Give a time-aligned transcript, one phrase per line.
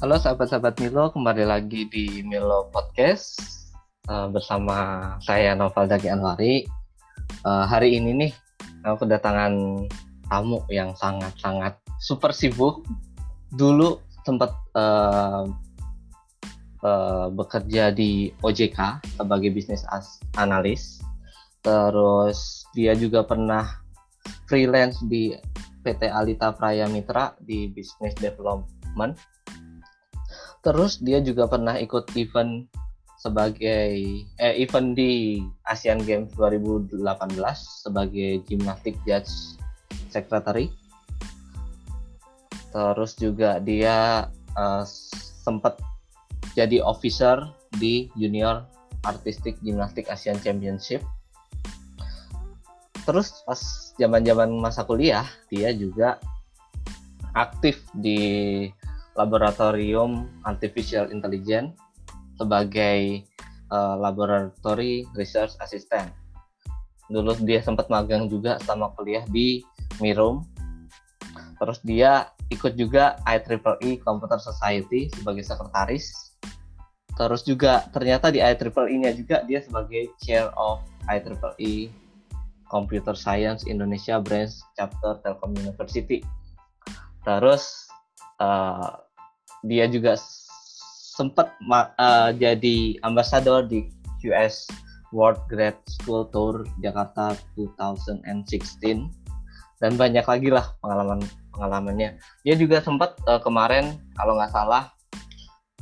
[0.00, 3.36] Halo sahabat-sahabat Milo, kembali lagi di Milo Podcast
[4.08, 6.64] uh, bersama saya Noval Daki Anwari.
[7.44, 8.32] Uh, hari ini nih
[8.80, 9.84] aku kedatangan
[10.24, 12.80] tamu yang sangat-sangat super sibuk.
[13.52, 15.44] Dulu sempat uh,
[16.80, 19.84] uh, bekerja di OJK sebagai bisnis
[20.40, 21.04] analis.
[21.60, 23.68] Terus dia juga pernah
[24.48, 25.36] freelance di
[25.84, 29.20] PT Alita Praya Mitra di business development
[30.60, 32.68] Terus dia juga pernah ikut event
[33.20, 33.92] sebagai
[34.40, 37.04] eh, event di Asian Games 2018
[37.84, 39.60] sebagai gimnastik judge
[40.08, 40.72] secretary.
[42.72, 44.84] Terus juga dia uh,
[45.44, 45.76] sempat
[46.56, 47.44] jadi officer
[47.76, 48.64] di Junior
[49.04, 51.04] Artistic Gymnastic Asian Championship.
[53.04, 53.60] Terus pas
[53.96, 56.20] zaman-zaman masa kuliah dia juga
[57.36, 58.68] aktif di
[59.18, 61.74] Laboratorium Artificial Intelligence
[62.38, 63.26] sebagai
[63.68, 66.08] uh, Laboratory Research Assistant.
[67.10, 69.66] Dulu dia sempat magang juga selama kuliah di
[69.98, 70.46] Mirum.
[71.58, 76.32] Terus dia ikut juga IEEE Computer Society sebagai sekretaris.
[77.18, 81.90] Terus juga ternyata di IEEE-nya juga dia sebagai Chair of IEEE
[82.70, 86.22] Computer Science Indonesia Branch Chapter Telkom University.
[87.26, 87.89] Terus
[88.40, 88.98] uh,
[89.62, 90.16] dia juga
[91.14, 93.92] sempat uh, jadi ambasador di
[94.24, 94.68] QS
[95.12, 98.24] World Grad School Tour Jakarta 2016
[99.80, 101.20] dan banyak lagi lah pengalaman
[101.52, 102.16] pengalamannya.
[102.46, 104.92] Dia juga sempat uh, kemarin kalau nggak salah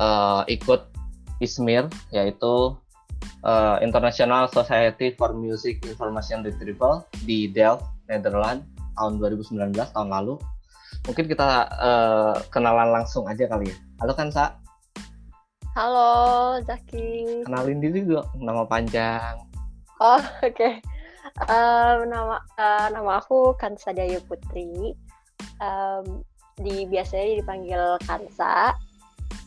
[0.02, 0.90] uh, ikut
[1.38, 2.74] ISMIR yaitu
[3.46, 8.66] uh, International Society for Music Information Retrieval di Delft, Netherlands
[8.98, 10.40] tahun 2019 tahun lalu
[11.08, 13.76] mungkin kita uh, kenalan langsung aja kali ya.
[14.04, 14.60] Halo kan Sa?
[15.72, 17.48] Halo Zaki.
[17.48, 19.40] Kenalin diri juga nama panjang.
[20.04, 20.52] Oh oke.
[20.52, 20.84] Okay.
[21.48, 24.92] Um, nama uh, nama aku Kansa Dayu Putri.
[25.64, 26.20] Um,
[26.60, 28.76] di biasanya dipanggil Kansa.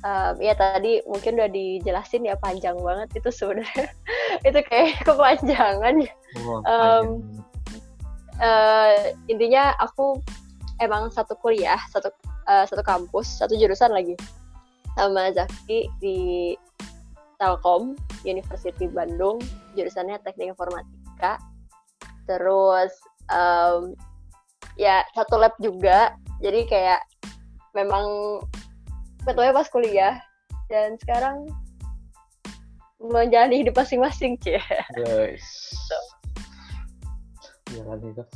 [0.01, 3.85] Um, ya tadi mungkin udah dijelasin ya panjang banget itu sebenarnya
[4.49, 6.09] itu kayak kepanjangan.
[6.41, 7.05] Oh, um,
[8.41, 10.17] uh, intinya aku
[10.81, 12.09] emang satu kuliah satu
[12.49, 14.17] uh, satu kampus satu jurusan lagi
[14.97, 16.53] sama Zaki di
[17.39, 17.95] Telkom
[18.27, 19.39] University Bandung
[19.77, 21.39] jurusannya Teknik Informatika
[22.27, 22.91] terus
[23.31, 23.95] um,
[24.75, 27.01] ya satu lab juga jadi kayak
[27.77, 28.05] memang
[29.23, 30.15] ketuanya pas kuliah
[30.67, 31.47] dan sekarang
[33.01, 34.61] menjalani hidup masing-masing cie.
[34.93, 35.45] Guys.
[35.89, 35.97] So.
[37.73, 38.29] Jalan hidup.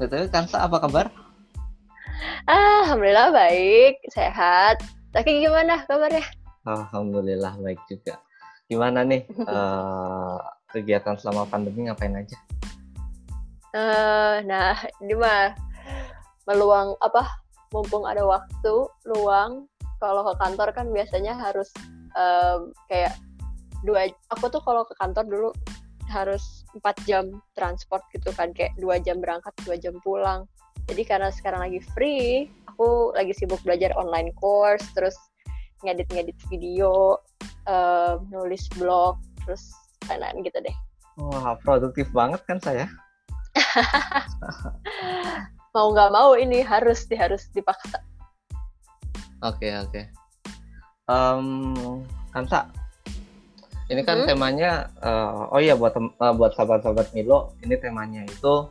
[0.00, 1.06] Betul, Kansa apa kabar?
[2.50, 4.82] Alhamdulillah baik, sehat.
[5.14, 6.26] Tapi gimana kabarnya?
[6.66, 8.18] Alhamdulillah baik juga.
[8.66, 10.42] Gimana nih uh,
[10.74, 12.34] kegiatan selama pandemi ngapain aja?
[13.72, 15.54] Uh, nah, ini mah
[16.50, 17.30] meluang apa?
[17.70, 18.74] Mumpung ada waktu
[19.08, 19.64] luang,
[19.96, 21.70] kalau ke kantor kan biasanya harus
[22.18, 23.14] um, kayak
[23.86, 24.10] dua.
[24.34, 25.48] Aku tuh kalau ke kantor dulu
[26.10, 30.44] harus empat jam transport gitu kan, kayak dua jam berangkat, dua jam pulang
[30.90, 35.14] jadi karena sekarang lagi free aku lagi sibuk belajar online course terus
[35.82, 37.18] ngedit-ngedit video
[37.66, 39.74] uh, nulis blog terus
[40.08, 40.76] lain-lain gitu deh
[41.18, 42.86] wah produktif banget kan saya
[45.74, 48.00] mau nggak mau ini harus di harus dipaksa
[49.44, 50.04] oke okay, oke okay.
[51.06, 52.00] um,
[52.32, 52.72] Kansa
[53.92, 54.28] ini kan hmm?
[54.28, 58.70] temanya uh, oh iya buat uh, buat sahabat-sahabat Milo ini temanya itu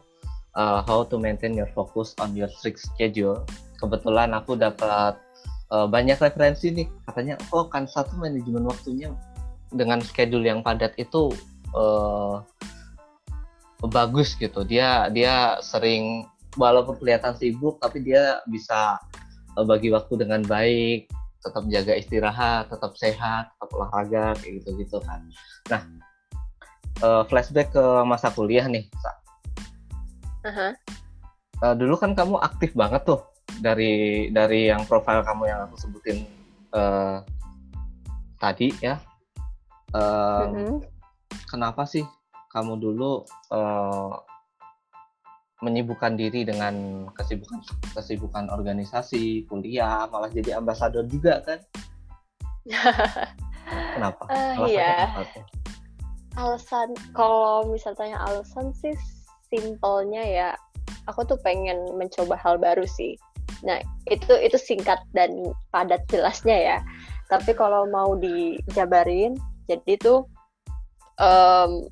[0.56, 3.44] uh, how to maintain your focus on your strict schedule.
[3.80, 5.18] Kebetulan aku dapat
[5.74, 6.88] uh, banyak referensi nih.
[7.08, 9.12] Katanya, oh kan satu manajemen waktunya
[9.72, 11.32] dengan schedule yang padat itu
[11.74, 12.44] uh,
[13.90, 14.62] bagus gitu.
[14.68, 16.28] Dia dia sering
[16.60, 19.00] walaupun kelihatan sibuk tapi dia bisa
[19.56, 21.10] uh, bagi waktu dengan baik,
[21.42, 25.26] tetap jaga istirahat, tetap sehat, tetap olahraga kayak gitu-gitu kan.
[25.74, 25.82] Nah,
[27.02, 28.86] uh, flashback ke masa kuliah nih,
[30.42, 30.72] Uh-huh.
[31.62, 33.22] Uh, dulu kan kamu aktif banget tuh
[33.62, 36.26] dari dari yang profil kamu yang aku sebutin
[36.74, 37.22] uh,
[38.42, 38.98] tadi ya.
[39.94, 40.00] Uh,
[40.50, 40.76] uh-huh.
[41.46, 42.04] Kenapa sih
[42.52, 43.24] kamu dulu
[43.54, 44.12] uh,
[45.62, 47.62] menyibukkan diri dengan kesibukan
[47.94, 51.60] kesibukan organisasi, kuliah, malah jadi ambasador juga kan?
[53.96, 54.24] Kenapa?
[54.28, 55.06] Uh, iya.
[56.34, 58.96] Alasan kalau misalnya alasan sih
[59.52, 60.50] simpelnya ya
[61.12, 63.20] aku tuh pengen mencoba hal baru sih
[63.62, 63.78] Nah,
[64.10, 66.78] itu itu singkat dan padat jelasnya ya.
[67.30, 69.38] Tapi kalau mau dijabarin,
[69.70, 70.26] jadi tuh
[71.22, 71.86] um,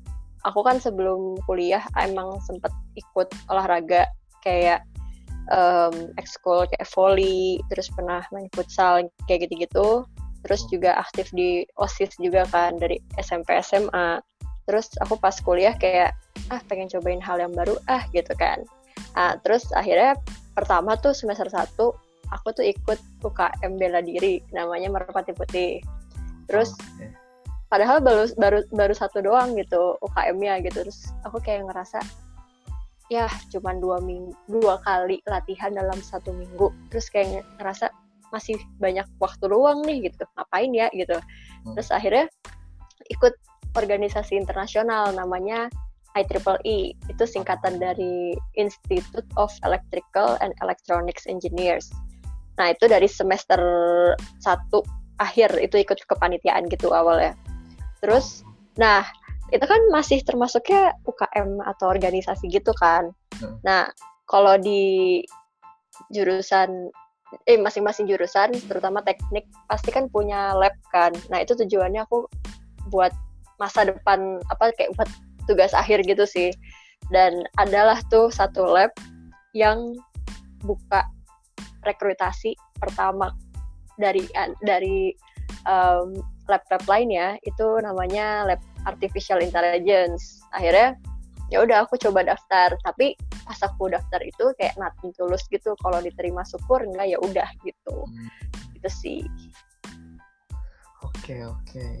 [0.44, 4.10] aku kan sebelum kuliah emang sempet ikut olahraga
[4.42, 4.84] kayak
[5.54, 10.04] um, ekskul kayak volley, terus pernah main futsal kayak gitu-gitu.
[10.44, 10.70] Terus hmm.
[10.74, 14.18] juga aktif di OSIS juga kan dari SMP SMA.
[14.66, 16.14] Terus aku pas kuliah kayak
[16.50, 18.62] ah pengen cobain hal yang baru ah gitu kan.
[19.14, 20.18] Nah, terus akhirnya
[20.54, 21.78] pertama tuh semester 1
[22.30, 25.82] aku tuh ikut UKM bela diri namanya Merpati Putih.
[26.46, 27.10] Terus okay.
[27.70, 30.86] padahal baru baru baru satu doang gitu UKM-nya gitu.
[30.86, 32.02] Terus aku kayak ngerasa
[33.10, 36.70] ya cuman dua minggu dua kali latihan dalam satu minggu.
[36.94, 37.90] Terus kayak ngerasa
[38.30, 40.22] masih banyak waktu luang nih gitu.
[40.38, 41.18] Ngapain ya gitu.
[41.18, 41.74] Hmm.
[41.74, 42.26] Terus akhirnya
[43.10, 43.34] ikut
[43.74, 45.70] organisasi internasional namanya
[46.18, 51.86] IEEE itu singkatan dari Institute of Electrical and Electronics Engineers.
[52.58, 53.60] Nah itu dari semester
[54.42, 54.82] satu
[55.22, 57.36] akhir itu ikut kepanitiaan gitu awalnya.
[58.02, 58.42] Terus,
[58.80, 59.06] nah
[59.54, 63.14] itu kan masih termasuknya UKM atau organisasi gitu kan.
[63.38, 63.56] Hmm.
[63.62, 63.82] Nah
[64.26, 65.22] kalau di
[66.10, 66.90] jurusan
[67.46, 71.14] eh masing-masing jurusan terutama teknik pasti kan punya lab kan.
[71.30, 72.26] Nah itu tujuannya aku
[72.90, 73.14] buat
[73.60, 75.10] masa depan apa kayak buat
[75.50, 76.54] tugas akhir gitu sih.
[77.10, 78.94] Dan adalah tuh satu lab
[79.50, 79.98] yang
[80.62, 81.02] buka
[81.82, 83.34] rekrutasi pertama
[83.98, 84.22] dari
[84.62, 85.10] dari
[85.66, 86.14] um,
[86.46, 87.34] lab-lab lainnya.
[87.42, 90.38] Itu namanya lab artificial intelligence.
[90.54, 90.94] Akhirnya
[91.50, 92.78] ya udah aku coba daftar.
[92.86, 95.74] Tapi pas aku daftar itu kayak nothing tulus gitu.
[95.82, 98.06] Kalau diterima syukur enggak ya udah gitu.
[98.06, 98.30] Hmm.
[98.78, 99.20] gitu sih.
[101.00, 101.58] Oke okay, oke.
[101.66, 101.96] Okay.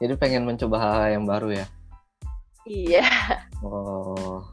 [0.00, 1.66] jadi pengen mencoba hal, yang baru ya
[2.70, 3.02] Iya.
[3.66, 4.46] Oh.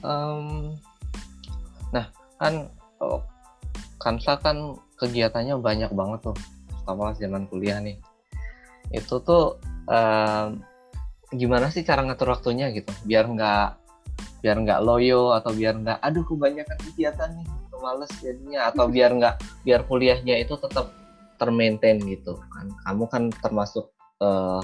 [0.00, 0.72] Um,
[1.92, 2.08] nah,
[2.40, 2.72] kan
[3.04, 3.20] oh,
[4.00, 6.36] Kansa kan kegiatannya banyak banget tuh,
[6.88, 8.00] sama zaman kuliah nih.
[8.88, 10.64] Itu tuh um,
[11.36, 13.68] gimana sih cara ngatur waktunya gitu, biar nggak
[14.40, 17.48] biar nggak loyo atau biar nggak aduh kebanyakan kegiatan nih
[17.82, 19.34] males jadinya atau biar nggak
[19.66, 20.94] biar kuliahnya itu tetap
[21.36, 23.90] termaintain gitu kan kamu kan termasuk
[24.22, 24.62] uh,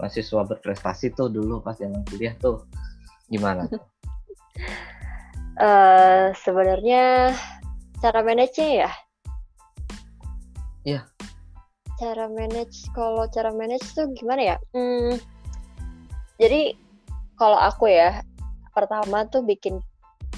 [0.00, 2.64] mahasiswa berprestasi tuh dulu pas zaman kuliah tuh
[3.28, 3.68] gimana
[5.60, 7.36] uh, sebenarnya
[8.00, 8.90] cara manage-nya ya?
[10.88, 11.00] Iya.
[12.00, 14.56] Cara manage, kalau cara manage tuh gimana ya?
[14.72, 15.20] Hmm,
[16.40, 16.72] jadi
[17.36, 18.24] kalau aku ya,
[18.72, 19.76] pertama tuh bikin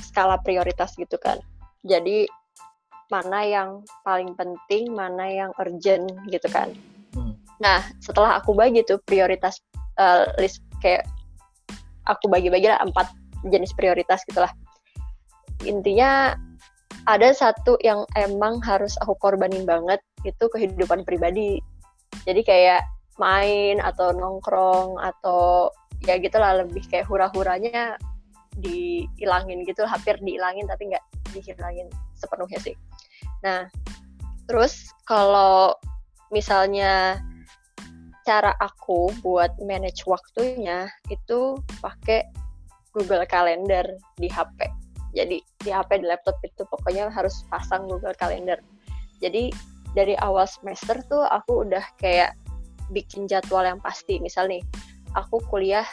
[0.02, 1.38] skala prioritas gitu kan.
[1.86, 2.26] Jadi
[3.14, 3.70] mana yang
[4.02, 6.74] paling penting, mana yang urgent gitu kan.
[7.62, 9.62] Nah, setelah aku bagi tuh prioritas
[10.02, 11.06] uh, list kayak
[12.10, 13.14] aku bagi-bagi lah empat
[13.46, 14.50] jenis prioritas gitulah.
[15.62, 16.34] Intinya
[17.06, 21.62] ada satu yang emang harus aku korbanin banget itu kehidupan pribadi.
[22.26, 22.82] Jadi kayak
[23.22, 25.70] main atau nongkrong atau
[26.02, 27.94] ya gitulah lebih kayak hura-huranya
[28.58, 31.86] dihilangin gitu hampir dihilangin tapi nggak dihilangin
[32.18, 32.74] sepenuhnya sih.
[33.46, 33.70] Nah,
[34.50, 35.78] terus kalau
[36.34, 37.22] misalnya
[38.22, 42.26] cara aku buat manage waktunya itu pakai
[42.94, 43.84] Google Calendar
[44.20, 44.68] di HP.
[45.12, 48.60] Jadi di HP di laptop itu pokoknya harus pasang Google Calendar.
[49.20, 49.52] Jadi
[49.92, 52.36] dari awal semester tuh aku udah kayak
[52.92, 54.20] bikin jadwal yang pasti.
[54.20, 54.62] Misal nih,
[55.16, 55.84] aku kuliah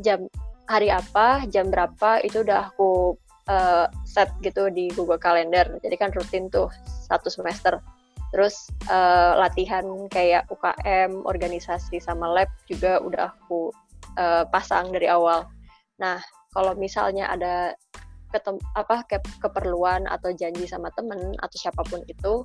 [0.00, 0.28] jam
[0.68, 3.16] hari apa, jam berapa itu udah aku
[3.48, 5.66] uh, set gitu di Google Calendar.
[5.80, 6.68] Jadi kan rutin tuh
[7.08, 7.80] satu semester
[8.36, 13.72] terus uh, latihan kayak UKM organisasi sama lab juga udah aku
[14.20, 15.48] uh, pasang dari awal.
[15.96, 16.20] Nah
[16.52, 17.72] kalau misalnya ada
[18.28, 22.44] ketem apa ke keperluan atau janji sama temen atau siapa pun itu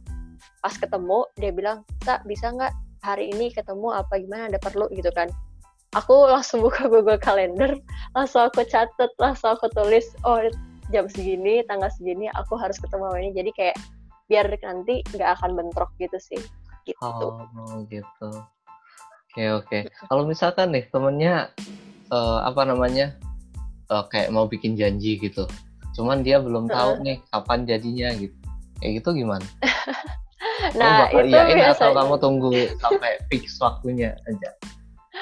[0.64, 2.72] pas ketemu dia bilang tak bisa nggak
[3.04, 4.48] hari ini ketemu apa gimana?
[4.48, 4.88] Ada perlu?
[4.96, 5.28] Gitu kan.
[6.00, 7.76] Aku langsung buka Google Calendar
[8.16, 10.40] langsung aku catet langsung aku tulis oh
[10.96, 13.30] jam segini tanggal segini aku harus ketemu ini.
[13.36, 13.76] Jadi kayak
[14.32, 16.40] biar nanti nggak akan bentrok gitu sih
[16.88, 17.04] gitu.
[17.04, 18.30] Oh gitu.
[19.32, 19.80] Oke oke.
[20.08, 21.52] Kalau misalkan nih temennya
[22.08, 23.20] uh, apa namanya
[23.92, 25.44] uh, kayak mau bikin janji gitu
[25.92, 28.36] cuman dia belum tahu nih kapan jadinya gitu
[28.80, 29.44] kayak gitu gimana?
[30.78, 34.50] Nah kamu bakal itu atau kamu tunggu sampai fix waktunya aja?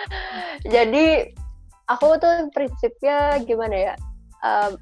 [0.76, 1.32] Jadi
[1.88, 3.94] aku tuh prinsipnya gimana ya
[4.44, 4.76] um,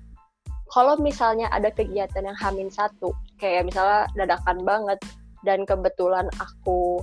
[0.74, 5.00] kalau misalnya ada kegiatan yang hamin satu kayak misalnya dadakan banget.
[5.46, 7.02] Dan kebetulan aku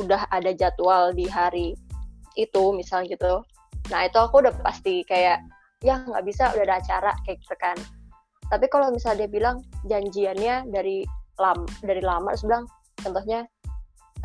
[0.00, 1.76] udah ada jadwal di hari
[2.34, 3.44] itu misal gitu.
[3.92, 5.40] Nah itu aku udah pasti kayak
[5.84, 7.76] ya nggak bisa udah ada acara kayak gitu kan.
[8.48, 11.04] Tapi kalau misalnya dia bilang janjiannya dari
[11.38, 12.64] lam dari lama terus bilang
[12.98, 13.46] contohnya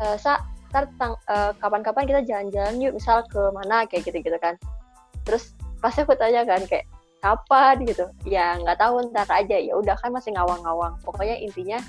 [0.02, 0.42] e, sa
[0.74, 0.90] ntar
[1.30, 4.58] uh, kapan-kapan kita jalan-jalan yuk misal ke mana kayak gitu-gitu kan.
[5.22, 6.90] Terus pasti aku tanya kan kayak
[7.24, 8.04] kapan gitu.
[8.28, 9.56] Ya nggak tahu ntar aja.
[9.56, 11.00] Ya udah kan masih ngawang-ngawang.
[11.00, 11.80] Pokoknya intinya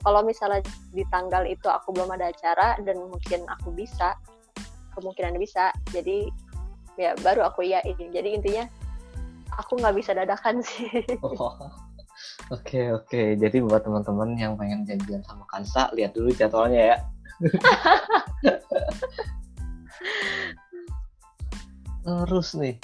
[0.00, 0.64] kalau misalnya
[0.96, 4.16] di tanggal itu aku belum ada acara dan mungkin aku bisa
[4.96, 6.32] kemungkinan bisa jadi
[6.96, 8.64] ya baru aku iya ini jadi intinya
[9.60, 10.88] aku nggak bisa dadakan sih.
[11.20, 11.68] Oh.
[12.50, 16.96] Oke oke, jadi buat teman-teman yang pengen janjian sama Kansa, lihat dulu jadwalnya ya.
[22.04, 22.74] Terus nih,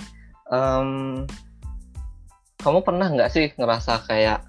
[0.54, 1.26] um,
[2.66, 4.42] kamu pernah nggak sih ngerasa kayak,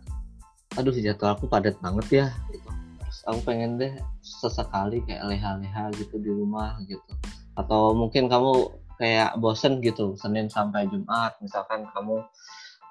[0.74, 2.70] aduh jadwal aku padat banget ya, gitu.
[2.98, 3.94] Terus aku pengen deh
[4.26, 7.14] sesekali kayak leha-leha gitu di rumah gitu.
[7.54, 12.26] Atau mungkin kamu kayak bosen gitu, Senin sampai Jumat, misalkan kamu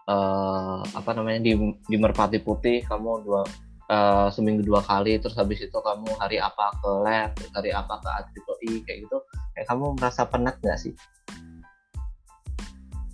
[0.06, 1.58] uh, apa namanya di
[1.90, 3.42] di Merpati Putih kamu dua
[3.90, 8.08] uh, seminggu dua kali terus habis itu kamu hari apa ke lab hari apa ke
[8.62, 9.18] I kayak gitu
[9.58, 10.94] kayak kamu merasa penat nggak sih?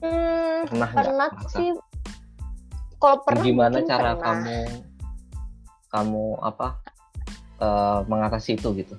[0.04, 1.72] Hmm, pernah penat sih.
[3.02, 4.22] Kalau pernah gimana cara pernah.
[4.22, 4.58] kamu
[5.90, 6.78] kamu apa
[7.58, 8.94] uh, mengatasi itu gitu?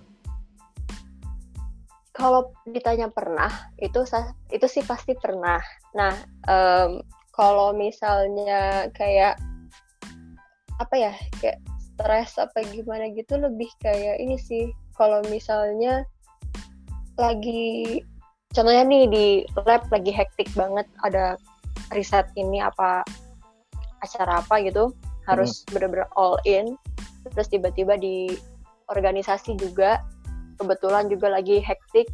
[2.11, 4.03] Kalau ditanya pernah, itu
[4.51, 5.63] itu sih pasti pernah.
[5.95, 6.13] Nah,
[6.51, 9.39] um, kalau misalnya kayak
[10.77, 16.05] apa ya kayak stres apa gimana gitu lebih kayak ini sih kalau misalnya
[17.17, 18.01] lagi
[18.53, 19.25] contohnya nih di
[19.65, 21.37] lab lagi hektik banget ada
[21.93, 23.05] riset ini apa
[24.03, 24.91] acara apa gitu
[25.25, 25.67] harus hmm.
[25.75, 26.75] bener-bener all in.
[27.31, 28.35] Terus tiba-tiba di
[28.91, 30.03] organisasi juga
[30.59, 32.11] kebetulan juga lagi hektik.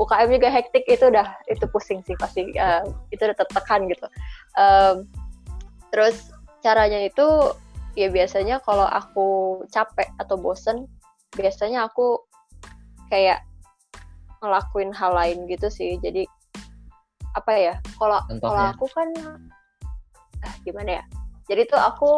[0.00, 2.80] UKM juga hektik itu udah itu pusing sih pasti uh,
[3.12, 4.06] itu udah tertekan gitu.
[4.56, 5.04] Um,
[5.92, 6.32] terus
[6.64, 7.52] caranya itu
[7.92, 10.88] ya biasanya kalau aku capek atau bosen
[11.36, 12.24] biasanya aku
[13.12, 13.44] kayak
[14.40, 16.00] ngelakuin hal lain gitu sih.
[16.00, 16.24] Jadi
[17.36, 19.08] apa ya kalau kalau aku kan
[20.40, 21.04] ah, gimana ya
[21.46, 22.10] jadi tuh aku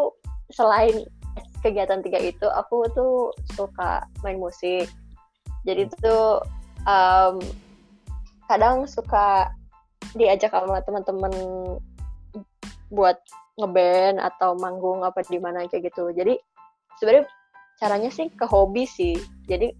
[0.53, 1.05] selain
[1.65, 4.89] kegiatan tiga itu aku tuh suka main musik
[5.65, 5.95] jadi hmm.
[6.01, 6.45] tuh
[6.85, 7.41] um,
[8.49, 9.49] kadang suka
[10.13, 11.33] diajak sama teman-teman
[12.93, 13.19] buat
[13.59, 16.13] ngeband atau manggung apa di mana kayak gitu.
[16.15, 16.39] Jadi
[17.01, 17.27] sebenarnya
[17.81, 19.17] caranya sih ke hobi sih.
[19.49, 19.73] Jadi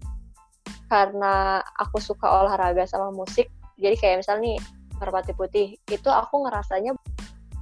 [0.89, 3.49] karena aku suka olahraga sama musik,
[3.81, 4.57] jadi kayak misalnya nih
[4.95, 6.93] Merpati Putih itu aku ngerasanya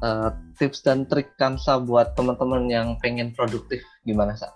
[0.04, 0.30] uh,
[0.60, 4.52] tips dan trik Kansa buat teman-teman yang pengen produktif gimana sa?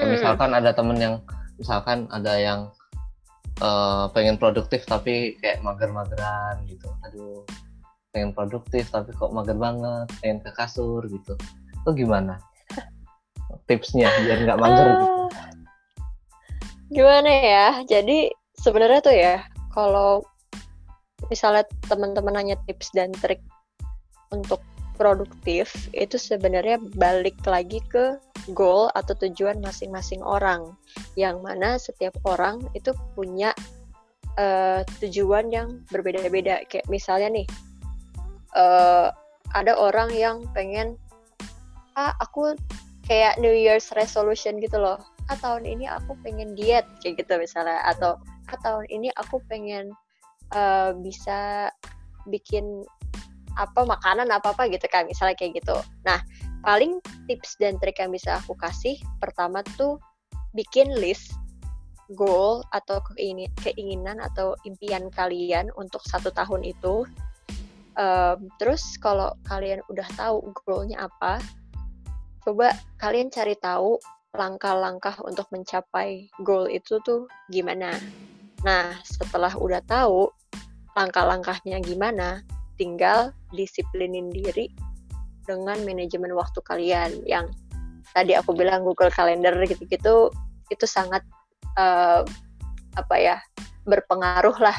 [0.00, 0.16] Hmm.
[0.16, 1.20] Misalkan ada temen yang
[1.60, 2.60] misalkan ada yang
[3.60, 6.88] uh, pengen produktif tapi kayak mager-mageran gitu.
[7.04, 7.44] Aduh
[8.10, 11.38] pengen produktif tapi kok mager banget pengen ke kasur gitu.
[11.82, 12.42] Itu gimana?
[13.70, 15.16] Tipsnya biar nggak mager uh, gitu.
[16.90, 17.68] gimana ya?
[17.86, 20.26] Jadi sebenarnya tuh ya kalau
[21.28, 23.42] misalnya teman-teman nanya tips dan trik
[24.32, 24.62] untuk
[25.00, 28.20] produktif itu sebenarnya balik lagi ke
[28.52, 30.76] goal atau tujuan masing-masing orang.
[31.16, 33.56] Yang mana setiap orang itu punya
[34.36, 36.68] uh, tujuan yang berbeda-beda.
[36.68, 37.46] Kayak misalnya nih
[38.52, 39.08] uh,
[39.56, 41.00] ada orang yang pengen
[41.96, 42.54] ah aku
[43.08, 45.00] kayak New Year's resolution gitu loh.
[45.32, 47.80] Ah tahun ini aku pengen diet kayak gitu misalnya.
[47.88, 48.20] Atau
[48.52, 49.96] ah tahun ini aku pengen
[50.54, 51.70] uh, bisa
[52.28, 52.84] bikin
[53.58, 55.76] apa makanan apa apa gitu kan misalnya kayak gitu.
[56.06, 56.22] Nah
[56.62, 59.98] paling tips dan trik yang bisa aku kasih pertama tuh
[60.54, 61.34] bikin list
[62.14, 62.98] goal atau
[63.62, 67.06] keinginan atau impian kalian untuk satu tahun itu.
[67.98, 71.42] Um, terus kalau kalian udah tahu goalnya apa
[72.46, 73.98] coba kalian cari tahu
[74.32, 77.98] langkah-langkah untuk mencapai goal itu tuh gimana
[78.60, 80.28] nah setelah udah tahu
[80.98, 82.44] langkah-langkahnya gimana
[82.76, 84.72] tinggal disiplinin diri
[85.48, 87.48] dengan manajemen waktu kalian yang
[88.12, 90.30] tadi aku bilang Google Calendar gitu-gitu
[90.70, 91.24] itu sangat
[91.78, 92.22] uh,
[92.98, 93.36] apa ya
[93.86, 94.76] berpengaruh lah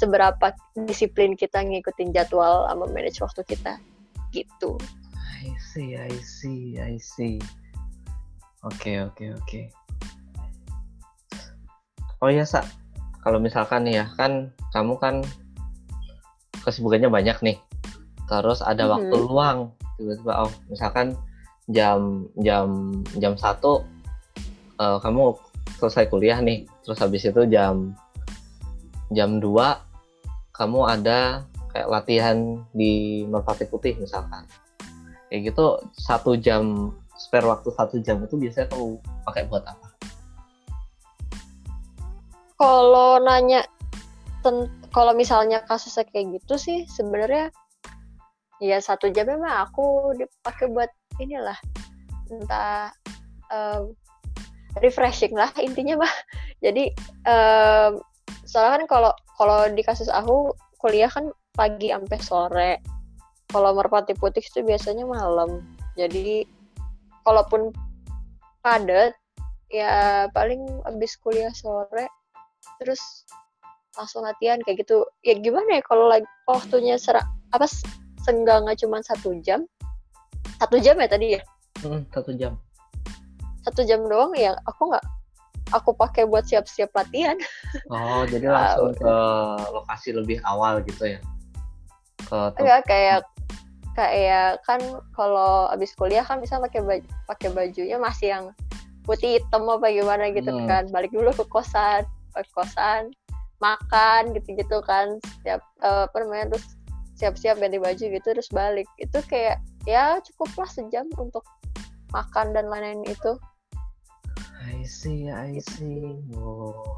[0.00, 0.56] seberapa
[0.88, 3.76] disiplin kita ngikutin jadwal sama manage waktu kita
[4.32, 4.80] gitu.
[5.40, 7.40] I see, I see, I see.
[8.64, 9.44] Oke, okay, oke, okay, oke.
[9.44, 9.64] Okay.
[12.20, 12.79] Oh ya, Sa.
[13.20, 15.14] Kalau misalkan ya, kan kamu kan
[16.64, 17.58] kesibukannya banyak nih.
[18.28, 18.94] Terus ada mm -hmm.
[18.94, 19.58] waktu luang
[20.00, 21.12] tiba-tiba oh misalkan
[21.68, 22.68] jam jam
[23.20, 23.84] jam satu
[24.80, 25.36] uh, kamu
[25.76, 27.92] selesai kuliah nih terus habis itu jam
[29.12, 29.44] jam 2
[30.56, 34.48] kamu ada kayak latihan di Merpati Putih misalkan
[35.28, 38.96] kayak gitu satu jam spare waktu satu jam itu biasanya kamu
[39.28, 39.89] pakai buat apa?
[42.60, 43.64] Kalau nanya
[44.92, 47.48] kalau misalnya kasusnya kayak gitu sih sebenarnya
[48.60, 51.56] ya satu jam memang aku dipakai buat inilah
[52.28, 52.92] entah
[53.48, 53.96] um,
[54.84, 56.14] refreshing lah intinya mah.
[56.64, 56.92] Jadi
[57.24, 58.04] um,
[58.44, 62.72] soalnya kan kalau kalau di kasus aku kuliah kan pagi sampai sore.
[63.50, 65.64] Kalau merpati putih itu biasanya malam.
[65.98, 66.46] Jadi
[67.26, 67.74] kalaupun
[68.62, 69.16] padat
[69.72, 72.06] ya paling abis kuliah sore
[72.80, 73.24] terus
[73.98, 75.02] langsung latihan kayak gitu.
[75.26, 77.66] Ya gimana ya kalau lagi waktunya serak apa
[78.22, 79.66] senggang cuma satu jam?
[80.60, 81.42] Satu jam ya tadi ya?
[81.80, 82.60] Hmm, satu jam.
[83.64, 85.04] Satu jam doang ya aku nggak
[85.74, 87.36] aku pakai buat siap-siap latihan.
[87.92, 89.14] Oh jadi langsung ke
[89.70, 91.20] lokasi lebih awal gitu ya?
[92.26, 93.20] Ke enggak kayak
[93.98, 94.80] kayak kan
[95.18, 98.44] kalau abis kuliah kan bisa pakai baju pakai bajunya masih yang
[99.02, 100.66] putih hitam apa gimana gitu hmm.
[100.66, 100.84] kan.
[100.90, 102.06] Balik dulu ke kosan
[102.54, 103.12] kosan
[103.60, 105.20] makan gitu-gitu kan.
[105.38, 106.66] Setiap uh, apa namanya terus
[107.20, 108.88] siap-siap ganti baju gitu terus balik.
[108.96, 111.44] Itu kayak ya cukuplah sejam untuk
[112.10, 113.36] makan dan lain-lain itu.
[114.60, 116.16] I see I see.
[116.32, 116.96] Wow.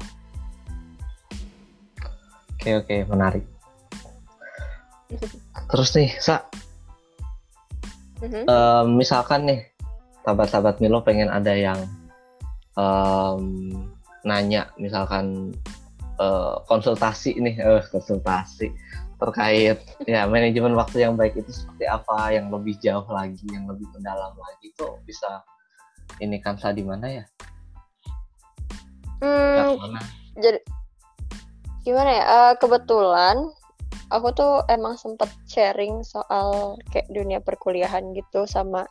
[2.53, 3.45] Oke okay, oke okay, menarik.
[5.71, 6.47] Terus nih sa.
[8.23, 8.47] Mm-hmm.
[8.47, 9.67] um, misalkan nih
[10.23, 11.75] sahabat-sahabat Milo pengen ada yang
[12.79, 13.91] um,
[14.23, 15.51] nanya misalkan
[16.19, 18.71] uh, konsultasi nih uh, konsultasi
[19.19, 23.87] terkait ya manajemen waktu yang baik itu seperti apa yang lebih jauh lagi yang lebih
[23.95, 25.43] mendalam lagi itu bisa
[26.19, 27.25] ini kansa di mana ya?
[29.23, 29.79] Hmm,
[30.35, 30.59] jadi
[31.87, 32.23] gimana ya?
[32.27, 33.47] Uh, kebetulan
[34.11, 38.83] aku tuh emang sempet sharing soal kayak dunia perkuliahan gitu sama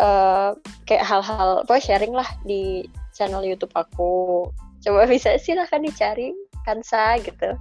[0.00, 0.56] uh,
[0.88, 4.50] kayak hal-hal apa sharing lah di channel YouTube aku.
[4.82, 6.34] Coba bisa silahkan dicari
[6.66, 7.54] Kansa gitu.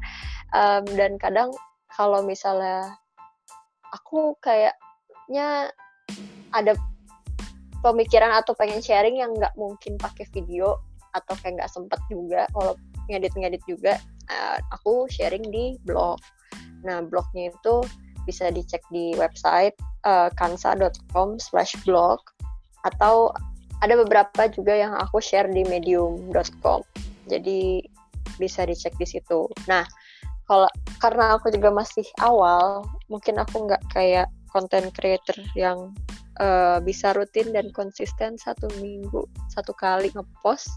[0.53, 1.53] Um, dan kadang
[1.93, 2.97] kalau misalnya
[3.93, 5.69] aku kayaknya
[6.53, 6.73] ada
[7.85, 10.81] pemikiran atau pengen sharing yang nggak mungkin pakai video
[11.13, 12.73] atau kayak nggak sempet juga kalau
[13.11, 13.99] ngedit-ngedit juga
[14.31, 16.17] uh, aku sharing di blog.
[16.83, 17.83] Nah, blognya itu
[18.23, 19.75] bisa dicek di website
[20.07, 22.23] uh, kansa.com slash blog
[22.87, 23.35] atau
[23.83, 26.79] ada beberapa juga yang aku share di medium.com.
[27.27, 27.83] Jadi
[28.39, 29.51] bisa dicek di situ.
[29.67, 29.83] Nah,
[30.47, 30.71] kalau
[31.03, 35.91] karena aku juga masih awal, mungkin aku nggak kayak content creator yang
[36.39, 40.71] uh, bisa rutin dan konsisten satu minggu satu kali ngepost.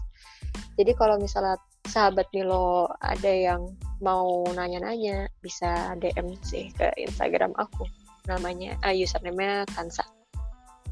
[0.75, 3.71] Jadi kalau misalnya sahabat Milo ada yang
[4.03, 7.87] mau nanya-nanya bisa DM sih ke Instagram aku
[8.27, 10.03] namanya uh, username-nya Kansa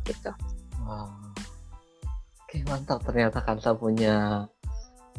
[0.08, 0.32] gitu.
[0.86, 1.25] Wow.
[2.56, 4.48] Oke mantap ternyata Kansa punya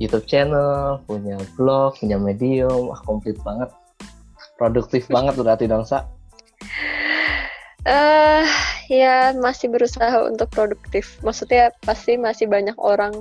[0.00, 3.68] YouTube channel, punya blog, punya medium, wah komplit banget,
[4.56, 6.08] produktif banget berarti dong Sa.
[7.84, 8.48] Eh uh,
[8.88, 11.20] ya masih berusaha untuk produktif.
[11.20, 13.12] Maksudnya pasti masih banyak orang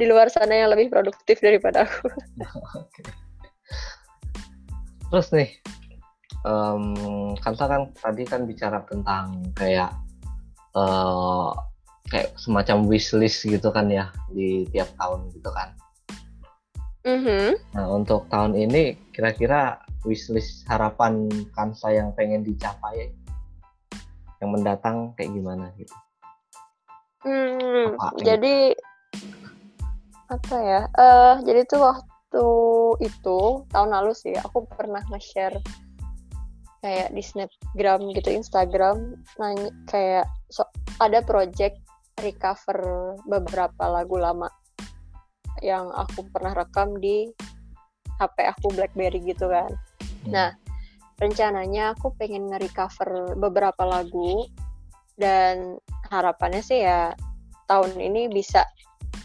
[0.00, 2.08] di luar sana yang lebih produktif daripada aku.
[5.12, 5.52] Terus nih,
[6.40, 9.92] um, Kanta kan tadi kan bicara tentang kayak
[10.72, 11.52] uh,
[12.10, 15.74] kayak semacam wishlist gitu kan ya di tiap tahun gitu kan.
[17.06, 17.46] Mm-hmm.
[17.78, 23.14] Nah untuk tahun ini kira-kira wishlist harapan Kansa yang pengen dicapai
[24.42, 25.94] yang mendatang kayak gimana gitu?
[27.26, 28.74] Hmm, jadi
[30.26, 32.46] apa ya uh, jadi tuh waktu
[33.06, 33.38] itu
[33.70, 35.58] tahun lalu sih aku pernah nge-share
[36.82, 40.66] kayak di snapgram gitu instagram nanya kayak so,
[40.98, 41.78] ada project
[42.20, 42.80] recover
[43.28, 44.48] beberapa lagu lama
[45.64, 47.28] yang aku pernah rekam di
[48.16, 49.68] HP aku BlackBerry gitu kan.
[50.24, 50.32] Hmm.
[50.32, 50.48] Nah,
[51.20, 54.48] rencananya aku pengen nge-recover beberapa lagu
[55.16, 55.80] dan
[56.12, 57.16] harapannya sih ya
[57.66, 58.68] tahun ini bisa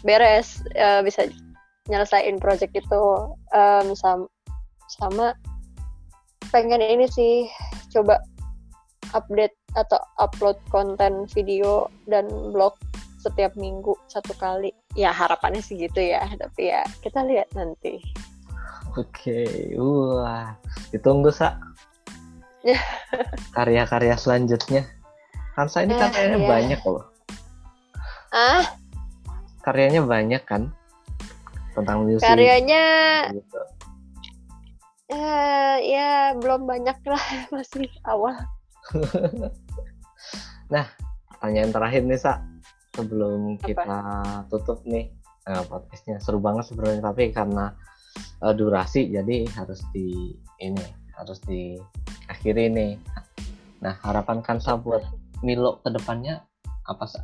[0.02, 1.28] beres uh, bisa
[1.86, 3.02] nyelesain project itu
[3.52, 4.24] um, sama,
[4.88, 5.26] sama
[6.48, 7.46] pengen ini sih
[7.92, 8.18] coba
[9.12, 12.76] update atau upload konten video dan blog
[13.22, 14.74] setiap minggu satu kali.
[14.98, 18.02] Ya harapannya sih gitu ya tapi ya kita lihat nanti.
[18.98, 19.78] Oke okay.
[19.78, 20.58] wah
[20.90, 21.56] ditunggu sa.
[23.56, 24.86] Karya-karya selanjutnya.
[25.58, 26.48] Hansa ini kan kayaknya ya.
[26.48, 27.04] banyak loh.
[28.32, 28.64] Ah?
[29.60, 30.72] Karyanya banyak kan?
[31.72, 32.84] Tentang musik karyanya
[33.32, 33.60] gitu.
[35.12, 38.36] ya ya belum banyak lah masih awal
[40.72, 40.88] Nah,
[41.28, 42.40] pertanyaan terakhir nih, Sa.
[42.96, 43.64] Sebelum Apa?
[43.68, 43.98] kita
[44.48, 45.12] tutup nih
[45.44, 46.16] uh, podcastnya.
[46.16, 47.76] Seru banget sebenarnya, tapi karena
[48.40, 50.32] uh, durasi, jadi harus di
[50.64, 52.92] ini, harus diakhiri nih.
[53.84, 55.04] Nah, harapan Kansa buat
[55.44, 56.40] Milo ke depannya
[56.88, 57.20] apa, Sa?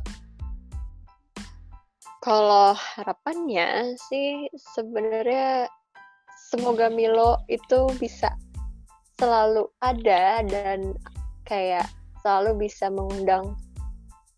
[2.21, 4.45] Kalau harapannya sih
[4.77, 5.65] sebenarnya
[6.53, 8.29] semoga Milo itu bisa
[9.17, 10.93] selalu ada dan
[11.49, 11.89] kayak
[12.21, 13.55] selalu bisa mengundang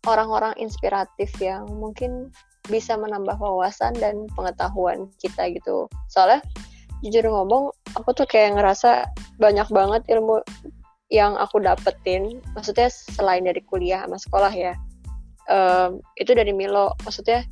[0.06, 2.30] orang-orang inspiratif yang mungkin
[2.70, 5.90] bisa menambah wawasan dan pengetahuan kita gitu.
[6.10, 6.42] Soalnya
[7.02, 9.10] jujur ngomong, aku tuh kayak ngerasa
[9.42, 10.42] banyak banget ilmu
[11.10, 12.38] yang aku dapetin.
[12.54, 14.74] Maksudnya selain dari kuliah sama sekolah ya.
[15.50, 16.94] Um, itu dari Milo.
[17.02, 17.42] Maksudnya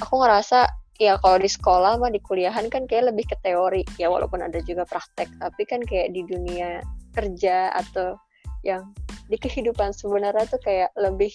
[0.00, 4.10] aku ngerasa ya kalau di sekolah mah di kuliahan kan kayak lebih ke teori ya
[4.10, 6.82] walaupun ada juga praktek tapi kan kayak di dunia
[7.14, 8.18] kerja atau
[8.66, 8.82] yang
[9.28, 11.32] di kehidupan sebenarnya tuh kayak lebih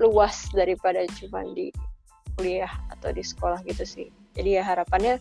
[0.00, 1.68] luas daripada cuma di
[2.36, 5.20] kuliah atau di sekolah gitu sih jadi ya harapannya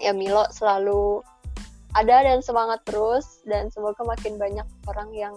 [0.00, 1.20] ya Milo selalu
[1.92, 5.34] ada dan semangat terus dan semoga makin banyak orang yang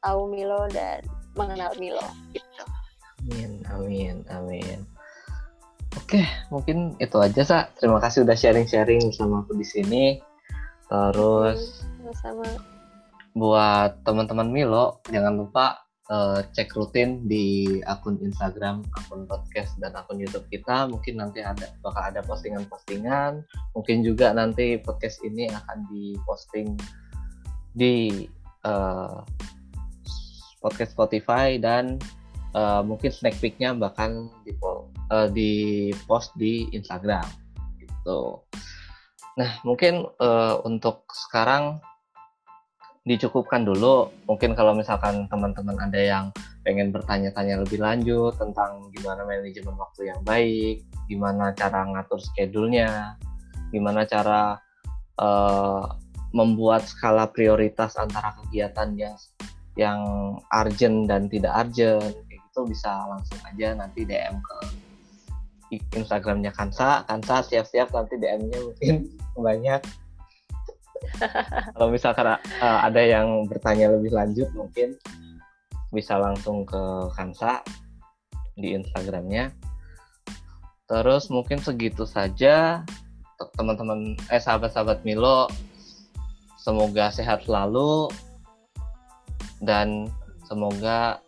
[0.00, 1.04] tahu Milo dan
[1.36, 2.64] mengenal Milo gitu
[3.24, 4.80] amin amin amin
[5.94, 7.58] Oke, mungkin itu aja sa.
[7.78, 10.18] Terima kasih udah sharing-sharing sama aku di sini.
[10.90, 12.73] Terus sama-sama
[13.34, 20.22] buat teman-teman Milo, jangan lupa uh, cek rutin di akun Instagram, akun podcast dan akun
[20.22, 20.86] YouTube kita.
[20.86, 23.42] Mungkin nanti ada bakal ada postingan-postingan.
[23.74, 26.78] Mungkin juga nanti podcast ini akan diposting
[27.74, 28.30] di
[28.62, 29.26] uh,
[30.62, 31.98] podcast Spotify dan
[32.54, 34.54] uh, mungkin snack peeknya bahkan di
[35.10, 37.26] uh, di post di Instagram
[37.82, 38.40] gitu.
[39.34, 41.82] Nah mungkin uh, untuk sekarang
[43.04, 44.08] dicukupkan dulu.
[44.24, 46.24] Mungkin kalau misalkan teman-teman ada yang
[46.64, 53.20] pengen bertanya-tanya lebih lanjut tentang gimana manajemen waktu yang baik, gimana cara ngatur schedule-nya,
[53.68, 54.56] gimana cara
[55.20, 55.84] uh,
[56.32, 59.16] membuat skala prioritas antara kegiatan yang
[59.76, 60.00] yang
[60.50, 64.56] urgent dan tidak urgent, gitu bisa langsung aja nanti DM ke
[65.98, 68.94] Instagramnya Kansa, Kansa siap-siap nanti DM-nya mungkin
[69.46, 69.82] banyak
[71.74, 74.96] kalau misalkan uh, ada yang bertanya lebih lanjut mungkin
[75.94, 76.82] bisa langsung ke
[77.14, 77.62] Kansa
[78.58, 79.54] di Instagramnya
[80.84, 82.84] terus mungkin segitu saja
[83.58, 85.48] teman-teman eh sahabat-sahabat Milo
[86.60, 88.08] semoga sehat selalu
[89.64, 90.08] dan
[90.44, 91.18] semoga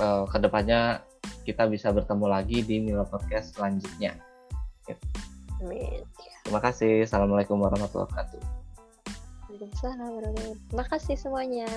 [0.00, 1.00] uh, ke depannya
[1.46, 4.18] kita bisa bertemu lagi di Milo Podcast selanjutnya.
[6.42, 7.06] Terima kasih.
[7.06, 8.55] Assalamualaikum warahmatullahi wabarakatuh.
[9.56, 10.68] Waalaikumsalam warahmatullahi wabarakatuh.
[10.68, 11.68] Terima kasih semuanya.